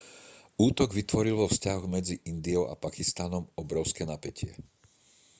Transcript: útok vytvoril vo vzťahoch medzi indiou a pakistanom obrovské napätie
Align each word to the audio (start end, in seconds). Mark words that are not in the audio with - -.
útok 0.67 0.89
vytvoril 0.99 1.35
vo 1.37 1.45
vzťahoch 1.49 1.85
medzi 1.95 2.15
indiou 2.31 2.63
a 2.67 2.73
pakistanom 2.85 3.43
obrovské 3.63 4.01
napätie 4.11 4.51